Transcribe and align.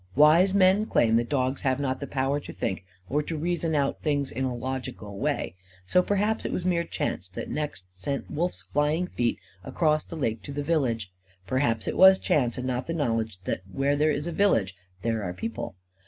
Wise 0.15 0.51
men 0.51 0.87
claim 0.87 1.15
that 1.17 1.29
dogs 1.29 1.61
have 1.61 1.79
not 1.79 1.99
the 1.99 2.07
power 2.07 2.39
to 2.39 2.51
think 2.51 2.83
or 3.07 3.21
to 3.21 3.37
reason 3.37 3.71
things 4.01 4.31
out 4.31 4.35
in 4.35 4.45
a 4.45 4.55
logical 4.55 5.19
way. 5.19 5.53
So 5.85 6.01
perhaps 6.01 6.43
it 6.43 6.51
was 6.51 6.65
mere 6.65 6.83
chance 6.83 7.29
that 7.29 7.51
next 7.51 7.95
sent 7.95 8.31
Wolf's 8.31 8.63
flying 8.63 9.05
feet 9.05 9.37
across 9.63 10.03
the 10.03 10.15
lake 10.15 10.41
to 10.41 10.51
the 10.51 10.63
village. 10.63 11.11
Perhaps 11.45 11.87
it 11.87 11.97
was 11.97 12.17
chance, 12.17 12.57
and 12.57 12.65
not 12.65 12.87
the 12.87 12.95
knowledge 12.95 13.43
that 13.43 13.61
where 13.71 13.95
there 13.95 14.09
is 14.09 14.25
a 14.25 14.31
village 14.31 14.73
there 15.03 15.21
are 15.21 15.33
people. 15.33 15.75